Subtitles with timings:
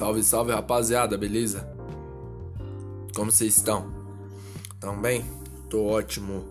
[0.00, 1.70] Salve, salve rapaziada, beleza?
[3.14, 3.92] Como vocês estão?
[4.80, 5.22] Tão bem?
[5.68, 6.42] Tô ótimo.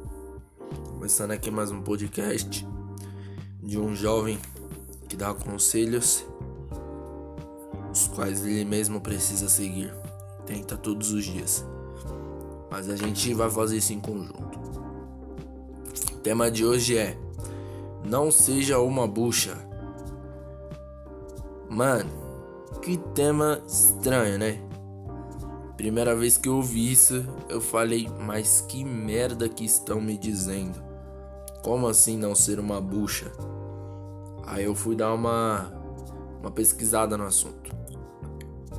[0.91, 2.63] Começando aqui mais um podcast
[3.63, 4.37] de um jovem
[5.07, 6.23] que dá conselhos,
[7.91, 9.91] os quais ele mesmo precisa seguir.
[10.45, 11.65] Tenta todos os dias.
[12.69, 14.59] Mas a gente vai fazer isso em conjunto.
[16.13, 17.17] O tema de hoje é:
[18.05, 19.57] Não seja uma bucha.
[21.67, 22.28] Mano,
[22.81, 24.61] que tema estranho, né?
[25.75, 30.81] Primeira vez que eu ouvi isso, eu falei, mas que merda que estão me dizendo?
[31.63, 33.31] Como assim não ser uma bucha?
[34.45, 35.71] Aí eu fui dar uma,
[36.41, 37.73] uma pesquisada no assunto.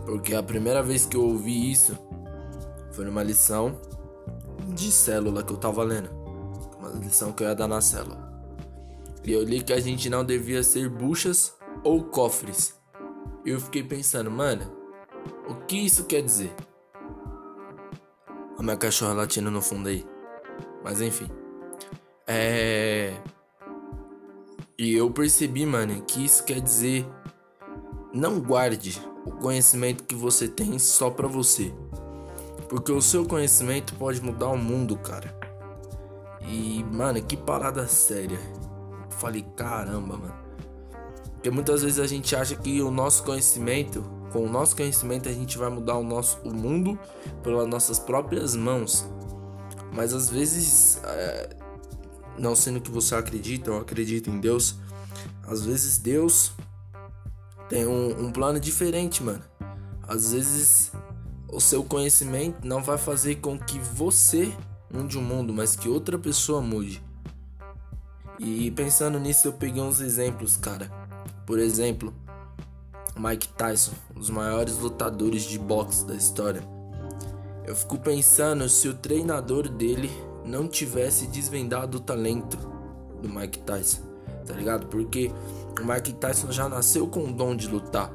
[0.04, 1.96] Porque a primeira vez que eu ouvi isso
[2.92, 3.80] foi numa lição
[4.68, 6.10] de célula que eu tava lendo.
[6.78, 8.30] Uma lição que eu ia dar na célula.
[9.24, 11.54] E eu li que a gente não devia ser buchas
[11.84, 12.79] ou cofres
[13.44, 14.70] eu fiquei pensando, mano,
[15.48, 16.54] o que isso quer dizer?
[18.58, 20.06] A minha cachorra latindo no fundo aí.
[20.84, 21.28] Mas enfim.
[22.26, 23.16] É.
[24.78, 27.06] E eu percebi, mano, que isso quer dizer.
[28.12, 31.72] Não guarde o conhecimento que você tem só pra você.
[32.68, 35.34] Porque o seu conhecimento pode mudar o mundo, cara.
[36.42, 38.38] E, mano, que parada séria.
[39.10, 40.49] Falei, caramba, mano.
[41.40, 45.32] Porque muitas vezes a gente acha que o nosso conhecimento, com o nosso conhecimento a
[45.32, 46.98] gente vai mudar o nosso o mundo
[47.42, 49.06] pelas nossas próprias mãos.
[49.90, 51.56] Mas às vezes, é,
[52.38, 54.76] não sendo que você acredita ou acredita em Deus,
[55.42, 56.52] às vezes Deus
[57.70, 59.42] tem um, um plano diferente, mano.
[60.06, 60.92] Às vezes
[61.48, 64.52] o seu conhecimento não vai fazer com que você
[64.92, 67.02] mude o mundo, mas que outra pessoa mude.
[68.38, 70.99] E pensando nisso, eu peguei uns exemplos, cara.
[71.50, 72.14] Por exemplo,
[73.16, 76.62] Mike Tyson, um dos maiores lutadores de boxe da história.
[77.66, 80.08] Eu fico pensando se o treinador dele
[80.44, 82.56] não tivesse desvendado o talento
[83.20, 84.02] do Mike Tyson,
[84.46, 84.86] tá ligado?
[84.86, 85.32] Porque
[85.76, 88.12] o Mike Tyson já nasceu com o dom de lutar,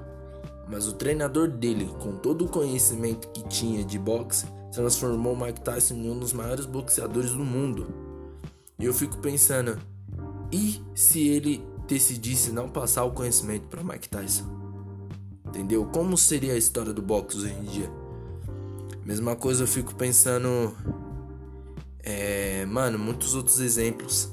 [0.70, 5.60] mas o treinador dele, com todo o conhecimento que tinha de boxe, transformou o Mike
[5.60, 7.86] Tyson em um dos maiores boxeadores do mundo.
[8.80, 9.78] E eu fico pensando,
[10.54, 14.46] e se ele decidisse não passar o conhecimento para Mike Tyson.
[15.46, 15.86] Entendeu?
[15.86, 17.90] Como seria a história do boxe hoje em dia?
[19.06, 20.76] Mesma coisa eu fico pensando.
[22.04, 24.32] É, mano, muitos outros exemplos.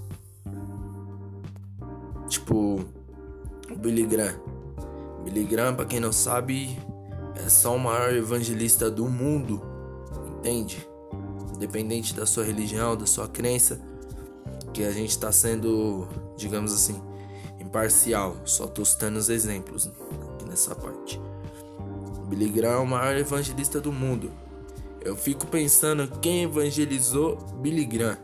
[2.28, 2.80] Tipo,
[3.70, 4.34] o Billy Graham.
[5.24, 6.76] Billy Graham, pra quem não sabe,
[7.34, 9.62] é só o maior evangelista do mundo.
[10.38, 10.86] Entende?
[11.54, 13.80] Independente da sua religião, da sua crença,
[14.72, 17.00] que a gente tá sendo, digamos assim,
[17.72, 19.90] imparcial, só tô citando os exemplos
[20.34, 21.18] aqui nessa parte.
[22.28, 24.30] Billy Graham é o maior evangelista do mundo.
[25.00, 28.18] Eu fico pensando quem evangelizou Billy Graham,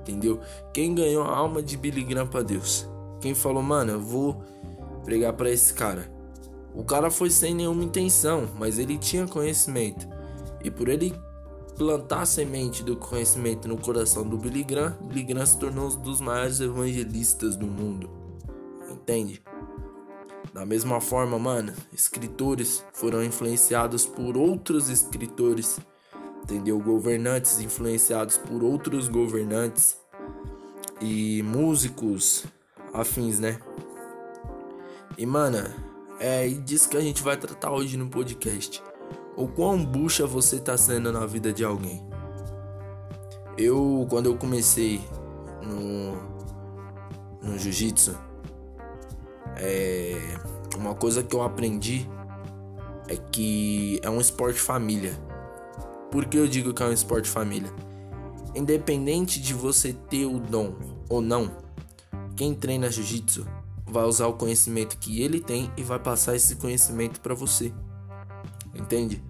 [0.00, 0.40] entendeu?
[0.72, 2.88] Quem ganhou a alma de Billy Graham para Deus?
[3.20, 4.42] Quem falou, mano, eu vou
[5.04, 6.10] pregar para esse cara.
[6.74, 10.08] O cara foi sem nenhuma intenção, mas ele tinha conhecimento.
[10.64, 11.14] E por ele
[11.76, 15.96] plantar a semente do conhecimento no coração do Billy Graham, Billy Graham se tornou um
[16.00, 18.21] dos maiores evangelistas do mundo
[19.02, 19.42] entende?
[20.54, 25.78] Da mesma forma, mano, escritores foram influenciados por outros escritores,
[26.42, 26.78] entendeu?
[26.78, 29.96] Governantes influenciados por outros governantes
[31.00, 32.44] e músicos
[32.92, 33.58] afins, né?
[35.18, 35.58] E, mano,
[36.20, 38.82] é disso que a gente vai tratar hoje no podcast.
[39.36, 42.06] O quão bucha você tá sendo na vida de alguém.
[43.56, 45.02] Eu, quando eu comecei
[45.62, 46.12] no,
[47.42, 48.16] no jiu-jitsu,
[49.56, 50.16] é,
[50.76, 52.08] uma coisa que eu aprendi
[53.08, 55.12] é que é um esporte família.
[56.10, 57.72] Por que eu digo que é um esporte família?
[58.54, 60.74] Independente de você ter o dom
[61.08, 61.50] ou não,
[62.36, 63.46] quem treina jiu-jitsu
[63.86, 67.72] vai usar o conhecimento que ele tem e vai passar esse conhecimento para você.
[68.74, 69.22] Entende?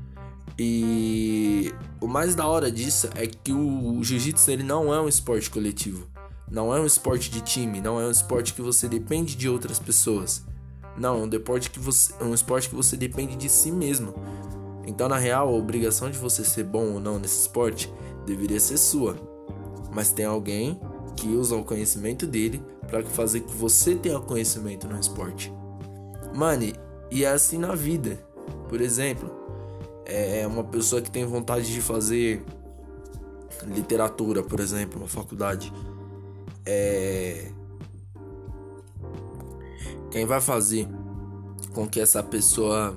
[0.59, 5.51] E o mais da hora disso é que o jiu-jitsu ele não é um esporte
[5.51, 6.12] coletivo.
[6.53, 9.79] Não é um esporte de time, não é um esporte que você depende de outras
[9.79, 10.45] pessoas.
[10.99, 14.13] Não, é um esporte que você, é um esporte que você depende de si mesmo.
[14.87, 17.91] Então, na real, a obrigação de você ser bom ou não nesse esporte
[18.27, 19.17] deveria ser sua.
[19.95, 20.79] Mas tem alguém
[21.17, 25.51] que usa o conhecimento dele para fazer que você tenha conhecimento no esporte.
[26.35, 26.71] Mano,
[27.11, 28.23] e é assim na vida.
[28.69, 29.31] Por exemplo,
[30.05, 32.45] é uma pessoa que tem vontade de fazer
[33.67, 35.73] literatura, por exemplo, uma faculdade
[36.65, 37.51] é
[40.11, 40.87] quem vai fazer
[41.73, 42.95] com que essa pessoa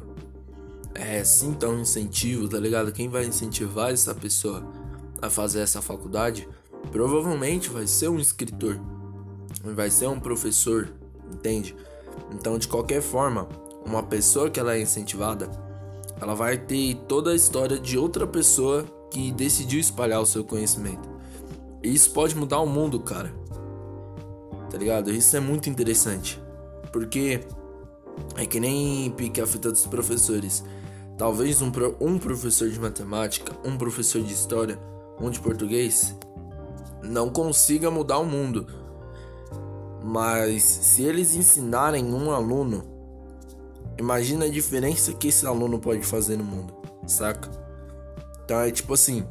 [0.93, 2.91] é, sinta um incentivo, tá ligado?
[2.91, 4.63] Quem vai incentivar essa pessoa
[5.21, 6.47] a fazer essa faculdade
[6.91, 8.79] provavelmente vai ser um escritor,
[9.63, 10.93] vai ser um professor,
[11.33, 11.75] entende?
[12.33, 13.47] Então, de qualquer forma,
[13.85, 15.49] uma pessoa que ela é incentivada,
[16.19, 21.09] ela vai ter toda a história de outra pessoa que decidiu espalhar o seu conhecimento.
[21.81, 23.33] Isso pode mudar o mundo, cara.
[24.75, 25.09] Tá ligado?
[25.09, 26.37] Isso é muito interessante.
[26.91, 27.39] Porque
[28.35, 30.65] é que nem pique a fita dos professores.
[31.17, 34.77] Talvez um, um professor de matemática, um professor de história,
[35.17, 36.13] um de português,
[37.01, 38.67] não consiga mudar o mundo.
[40.03, 42.83] Mas se eles ensinarem um aluno,
[43.97, 46.73] imagina a diferença que esse aluno pode fazer no mundo,
[47.07, 47.49] saca?
[48.43, 49.25] Então é tipo assim,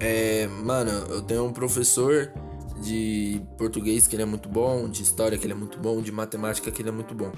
[0.00, 2.32] é, mano, eu tenho um professor
[2.78, 6.12] de português que ele é muito bom, de história que ele é muito bom, de
[6.12, 7.32] matemática que ele é muito bom.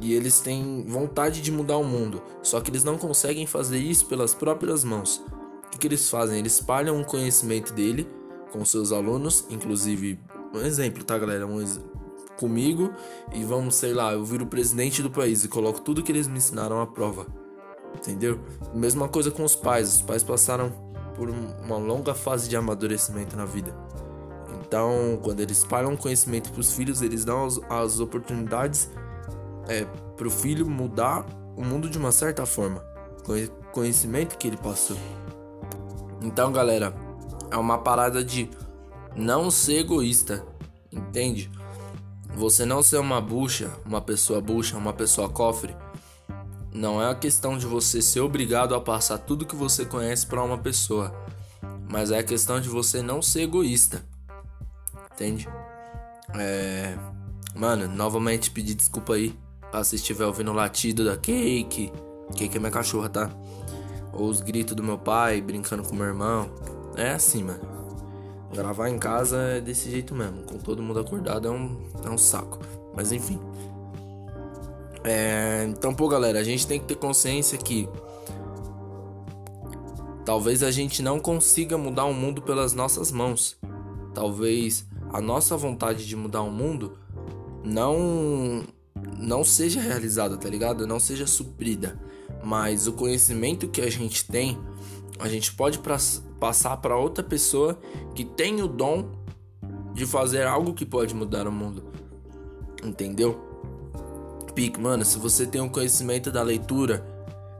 [0.00, 4.06] E eles têm vontade de mudar o mundo, só que eles não conseguem fazer isso
[4.06, 5.22] pelas próprias mãos.
[5.66, 6.38] O que, que eles fazem?
[6.38, 8.08] Eles espalham o conhecimento dele
[8.50, 10.18] com seus alunos, inclusive,
[10.54, 11.46] um exemplo, tá, galera?
[11.46, 11.80] Um ex...
[12.38, 12.92] comigo
[13.32, 16.38] e vamos, sei lá, eu viro presidente do país e coloco tudo que eles me
[16.38, 17.26] ensinaram à prova.
[17.94, 18.40] Entendeu?
[18.74, 19.96] Mesma coisa com os pais.
[19.96, 20.70] Os pais passaram
[21.14, 23.74] por uma longa fase de amadurecimento na vida.
[24.72, 28.88] Então, quando eles espalham conhecimento para os filhos, eles dão as, as oportunidades
[29.68, 29.84] é,
[30.16, 32.82] para o filho mudar o mundo de uma certa forma,
[33.22, 33.34] com
[33.70, 34.96] conhecimento que ele passou.
[36.22, 36.94] Então, galera,
[37.50, 38.48] é uma parada de
[39.14, 40.42] não ser egoísta,
[40.90, 41.50] entende?
[42.34, 45.76] Você não ser uma bucha, uma pessoa bucha, uma pessoa cofre.
[46.72, 50.42] Não é a questão de você ser obrigado a passar tudo que você conhece para
[50.42, 51.14] uma pessoa,
[51.90, 54.10] mas é a questão de você não ser egoísta,
[55.14, 55.48] entende?
[56.34, 56.96] É.
[57.54, 59.38] Mano, novamente pedir desculpa aí
[59.84, 61.92] se estiver ouvindo o latido da Cake.
[62.34, 63.30] Cake é minha cachorra, tá?
[64.12, 66.50] Ou os gritos do meu pai brincando com meu irmão.
[66.96, 67.60] É assim, mano.
[68.52, 70.42] Gravar em casa é desse jeito mesmo.
[70.42, 72.58] Com todo mundo acordado é um, é um saco.
[72.94, 73.40] Mas enfim.
[75.04, 77.88] É, então, pô, galera, a gente tem que ter consciência que
[80.24, 83.56] talvez a gente não consiga mudar o mundo pelas nossas mãos.
[84.14, 86.96] Talvez a nossa vontade de mudar o mundo
[87.64, 88.64] não
[89.18, 90.86] não seja realizada, tá ligado?
[90.86, 91.98] Não seja suprida.
[92.42, 94.58] Mas o conhecimento que a gente tem,
[95.18, 95.80] a gente pode
[96.40, 97.78] passar para outra pessoa
[98.14, 99.10] que tem o dom
[99.92, 101.84] de fazer algo que pode mudar o mundo.
[102.82, 103.40] Entendeu?
[104.54, 107.06] Pique, mano, se você tem um conhecimento da leitura,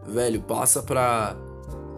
[0.07, 1.37] velho, passa pra.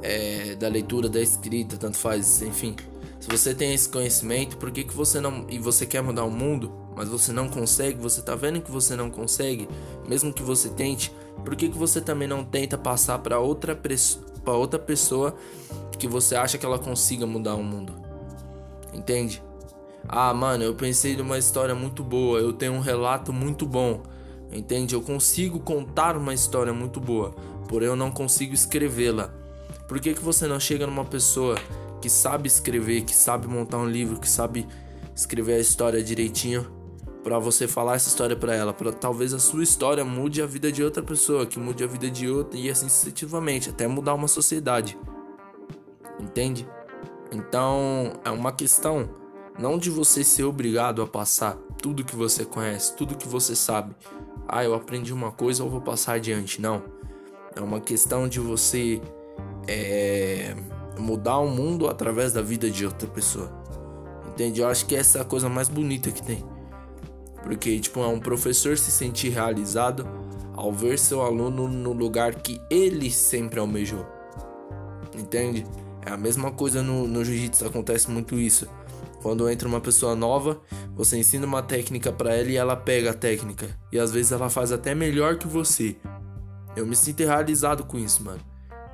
[0.02, 2.76] É, da leitura, da escrita, tanto faz, enfim.
[3.20, 5.46] Se você tem esse conhecimento, por que, que você não.
[5.48, 8.94] e você quer mudar o mundo, mas você não consegue, você tá vendo que você
[8.94, 9.68] não consegue,
[10.06, 11.14] mesmo que você tente,
[11.44, 13.78] por que, que você também não tenta passar para outra,
[14.44, 15.34] pra outra pessoa
[15.98, 17.94] que você acha que ela consiga mudar o mundo.
[18.92, 19.42] Entende?
[20.06, 24.02] Ah, mano, eu pensei numa história muito boa, eu tenho um relato muito bom.
[24.52, 24.94] Entende?
[24.94, 27.34] Eu consigo contar uma história muito boa,
[27.68, 29.30] porém eu não consigo escrevê-la.
[29.88, 31.56] Por que, que você não chega numa pessoa
[32.04, 34.68] que sabe escrever, que sabe montar um livro, que sabe
[35.16, 36.70] escrever a história direitinho
[37.22, 40.70] para você falar essa história para ela, para talvez a sua história mude a vida
[40.70, 44.28] de outra pessoa, que mude a vida de outra e assim sucessivamente, até mudar uma
[44.28, 44.98] sociedade.
[46.20, 46.68] Entende?
[47.32, 49.08] Então, é uma questão
[49.58, 53.96] não de você ser obrigado a passar tudo que você conhece, tudo que você sabe.
[54.46, 56.60] Ah, eu aprendi uma coisa, eu vou passar adiante.
[56.60, 56.82] Não.
[57.56, 59.00] É uma questão de você
[59.66, 60.54] é,
[60.98, 63.50] mudar o mundo através da vida de outra pessoa.
[64.28, 64.60] Entende?
[64.60, 66.44] Eu acho que essa é a coisa mais bonita que tem.
[67.42, 70.06] Porque, tipo, é um professor se sentir realizado
[70.54, 74.06] ao ver seu aluno no lugar que ele sempre almejou.
[75.16, 75.66] Entende?
[76.04, 78.68] É a mesma coisa no, no jiu-jitsu, acontece muito isso.
[79.22, 80.60] Quando entra uma pessoa nova,
[80.94, 83.68] você ensina uma técnica para ela e ela pega a técnica.
[83.90, 85.96] E às vezes ela faz até melhor que você.
[86.76, 88.40] Eu me sinto realizado com isso, mano.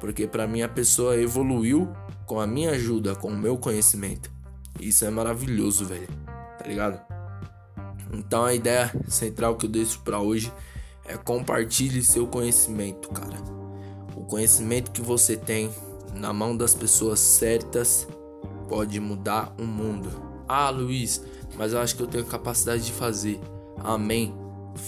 [0.01, 1.89] Porque para mim a pessoa evoluiu
[2.27, 4.31] com a minha ajuda, com o meu conhecimento.
[4.81, 6.09] Isso é maravilhoso, velho.
[6.59, 7.01] Tá ligado?
[8.13, 10.53] Então a ideia central que eu deixo para hoje
[11.05, 13.37] é compartilhe seu conhecimento, cara.
[14.17, 15.71] O conhecimento que você tem
[16.15, 18.09] na mão das pessoas certas
[18.69, 20.11] pode mudar o mundo.
[20.49, 21.25] Ah, Luiz,
[21.57, 23.41] mas eu acho que eu tenho capacidade de fazer.
[23.79, 24.35] Amém.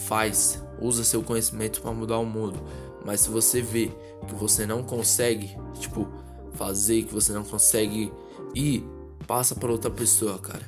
[0.06, 0.62] Faz.
[0.80, 2.60] Usa seu conhecimento para mudar o mundo.
[3.04, 3.90] Mas se você vê
[4.26, 6.08] que você não consegue, tipo,
[6.52, 8.12] fazer, que você não consegue
[8.54, 8.84] ir,
[9.26, 10.62] passa para outra pessoa, cara.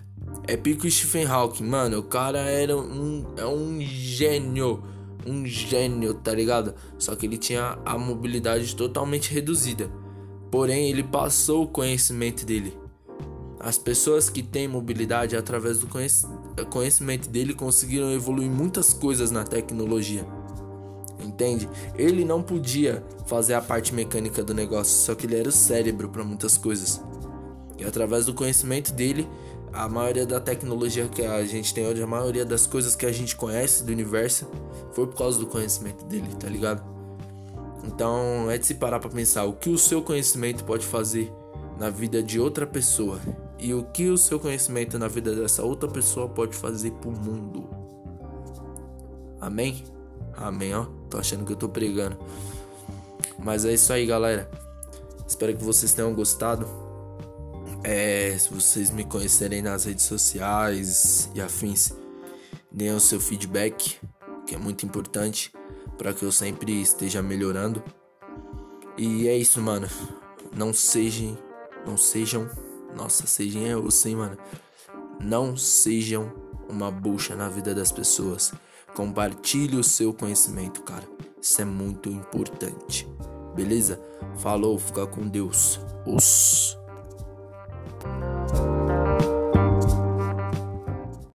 [0.47, 1.99] É pico Stephen Hawking, mano.
[1.99, 4.83] O cara era um, é um gênio.
[5.27, 6.75] um gênio, tá ligado?
[6.99, 9.91] Só que ele tinha a mobilidade totalmente reduzida.
[10.51, 12.77] Porém, ele passou o conhecimento dele.
[13.59, 15.89] As pessoas que têm mobilidade através do
[16.67, 20.27] conhecimento dele conseguiram evoluir muitas coisas na tecnologia.
[21.35, 21.69] Entende?
[21.97, 26.09] Ele não podia fazer a parte mecânica do negócio, só que ele era o cérebro
[26.09, 27.01] para muitas coisas.
[27.77, 29.29] E através do conhecimento dele,
[29.73, 33.11] a maioria da tecnologia que a gente tem hoje, a maioria das coisas que a
[33.11, 34.49] gente conhece do universo,
[34.93, 36.85] foi por causa do conhecimento dele, tá ligado?
[37.85, 41.33] Então é de se parar para pensar o que o seu conhecimento pode fazer
[41.81, 43.19] na vida de outra pessoa
[43.59, 47.69] e o que o seu conhecimento na vida dessa outra pessoa pode fazer pro mundo.
[49.41, 49.83] Amém?
[50.37, 50.87] Amém, ó.
[51.15, 52.19] Tô achando que eu tô pregando.
[53.39, 54.51] Mas é isso aí, galera.
[55.25, 56.67] Espero que vocês tenham gostado.
[57.85, 61.93] É, se vocês me conhecerem nas redes sociais e afins,
[62.69, 64.01] deem o seu feedback,
[64.45, 65.53] que é muito importante
[65.97, 67.81] para que eu sempre esteja melhorando.
[68.99, 69.87] E é isso, mano.
[70.53, 71.39] Não sejam,
[71.87, 72.51] não sejam,
[72.97, 74.37] nossa, sejam eu sim, mano.
[75.21, 76.33] Não sejam
[76.69, 78.53] uma bucha na vida das pessoas.
[78.95, 81.05] Compartilhe o seu conhecimento, cara.
[81.41, 83.09] Isso é muito importante.
[83.55, 84.01] Beleza?
[84.37, 85.81] Falou, fica com Deus.
[86.07, 86.79] Os